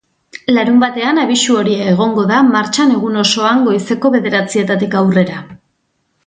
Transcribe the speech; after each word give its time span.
Larunbatean, 0.53 1.19
abisu 1.23 1.57
horia 1.59 1.85
egongo 1.91 2.23
da 2.31 2.39
martxan 2.47 2.95
egun 2.97 3.21
osoan 3.27 3.61
goizeko 3.69 4.13
bederatzietatik 4.17 4.99
aurrera. 5.05 5.39